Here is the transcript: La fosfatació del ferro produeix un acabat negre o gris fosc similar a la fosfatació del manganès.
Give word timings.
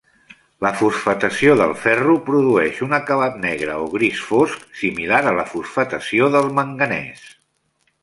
La 0.65 0.69
fosfatació 0.77 1.53
del 1.59 1.73
ferro 1.81 2.15
produeix 2.31 2.81
un 2.87 2.97
acabat 2.99 3.37
negre 3.45 3.77
o 3.85 3.87
gris 3.93 4.25
fosc 4.33 4.67
similar 4.83 5.23
a 5.33 5.39
la 5.41 5.49
fosfatació 5.55 6.35
del 6.39 6.53
manganès. 6.61 7.27